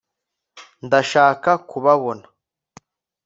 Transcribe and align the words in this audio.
ndashaka 0.85 1.51
kubabona 1.69 2.25